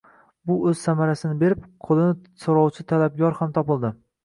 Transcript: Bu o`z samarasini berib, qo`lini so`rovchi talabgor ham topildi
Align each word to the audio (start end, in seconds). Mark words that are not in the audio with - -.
Bu 0.51 0.53
o`z 0.71 0.71
samarasini 0.79 1.35
berib, 1.43 1.61
qo`lini 1.89 2.09
so`rovchi 2.47 2.89
talabgor 2.95 3.41
ham 3.45 3.57
topildi 3.61 3.97